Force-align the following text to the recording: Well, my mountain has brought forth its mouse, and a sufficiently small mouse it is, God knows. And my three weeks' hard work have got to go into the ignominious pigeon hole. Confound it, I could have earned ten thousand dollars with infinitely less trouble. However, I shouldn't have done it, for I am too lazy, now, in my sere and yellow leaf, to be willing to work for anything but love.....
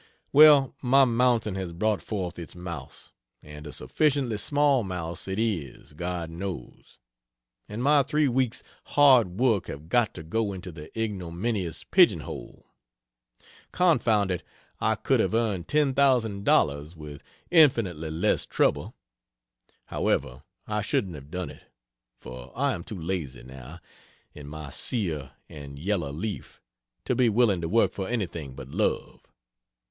Well, 0.33 0.73
my 0.81 1.05
mountain 1.05 1.53
has 1.53 1.73
brought 1.73 2.01
forth 2.01 2.39
its 2.39 2.55
mouse, 2.55 3.11
and 3.43 3.67
a 3.67 3.71
sufficiently 3.71 4.39
small 4.39 4.81
mouse 4.83 5.27
it 5.27 5.37
is, 5.37 5.93
God 5.93 6.31
knows. 6.31 6.97
And 7.69 7.83
my 7.83 8.01
three 8.01 8.27
weeks' 8.27 8.63
hard 8.85 9.37
work 9.37 9.67
have 9.67 9.89
got 9.89 10.15
to 10.15 10.23
go 10.23 10.53
into 10.53 10.71
the 10.71 10.89
ignominious 10.99 11.83
pigeon 11.83 12.21
hole. 12.21 12.65
Confound 13.71 14.31
it, 14.31 14.41
I 14.79 14.95
could 14.95 15.19
have 15.19 15.35
earned 15.35 15.67
ten 15.67 15.93
thousand 15.93 16.45
dollars 16.45 16.95
with 16.95 17.21
infinitely 17.51 18.09
less 18.09 18.47
trouble. 18.47 18.95
However, 19.85 20.41
I 20.65 20.81
shouldn't 20.81 21.13
have 21.13 21.29
done 21.29 21.51
it, 21.51 21.61
for 22.17 22.51
I 22.57 22.73
am 22.73 22.83
too 22.83 22.99
lazy, 22.99 23.43
now, 23.43 23.77
in 24.33 24.47
my 24.47 24.71
sere 24.71 25.33
and 25.47 25.77
yellow 25.77 26.11
leaf, 26.11 26.59
to 27.05 27.13
be 27.15 27.29
willing 27.29 27.61
to 27.61 27.69
work 27.69 27.91
for 27.93 28.07
anything 28.07 28.55
but 28.55 28.67
love..... 28.69 29.27